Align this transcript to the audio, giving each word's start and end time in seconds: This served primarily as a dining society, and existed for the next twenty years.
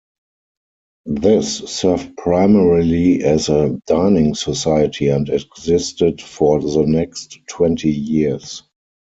This 1.05 1.59
served 1.59 2.17
primarily 2.17 3.23
as 3.23 3.49
a 3.49 3.79
dining 3.85 4.33
society, 4.33 5.09
and 5.09 5.29
existed 5.29 6.23
for 6.23 6.59
the 6.59 6.87
next 6.87 7.37
twenty 7.47 7.91
years. 7.91 8.63